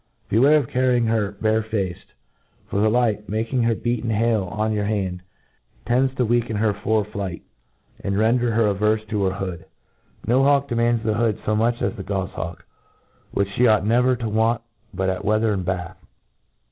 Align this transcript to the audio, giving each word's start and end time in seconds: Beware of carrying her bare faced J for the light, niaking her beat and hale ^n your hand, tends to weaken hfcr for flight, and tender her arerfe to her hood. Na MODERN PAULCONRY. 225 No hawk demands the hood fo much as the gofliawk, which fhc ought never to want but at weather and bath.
Beware 0.29 0.57
of 0.57 0.67
carrying 0.67 1.05
her 1.05 1.33
bare 1.33 1.61
faced 1.61 2.07
J 2.07 2.13
for 2.67 2.81
the 2.81 2.89
light, 2.89 3.27
niaking 3.29 3.65
her 3.67 3.75
beat 3.75 4.01
and 4.03 4.11
hale 4.11 4.49
^n 4.49 4.73
your 4.73 4.85
hand, 4.85 5.21
tends 5.85 6.11
to 6.15 6.25
weaken 6.25 6.57
hfcr 6.57 6.81
for 6.81 7.05
flight, 7.05 7.43
and 8.03 8.17
tender 8.17 8.51
her 8.53 8.73
arerfe 8.73 9.07
to 9.09 9.23
her 9.25 9.33
hood. 9.35 9.65
Na 10.25 10.39
MODERN 10.39 10.43
PAULCONRY. 10.43 10.43
225 10.43 10.43
No 10.43 10.43
hawk 10.43 10.67
demands 10.67 11.03
the 11.03 11.13
hood 11.13 11.39
fo 11.45 11.55
much 11.55 11.83
as 11.83 11.95
the 11.95 12.03
gofliawk, 12.03 12.61
which 13.29 13.49
fhc 13.49 13.71
ought 13.71 13.85
never 13.85 14.15
to 14.15 14.27
want 14.27 14.63
but 14.91 15.07
at 15.07 15.23
weather 15.23 15.53
and 15.53 15.65
bath. 15.65 15.97